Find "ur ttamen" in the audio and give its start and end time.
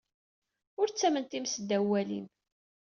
0.79-1.25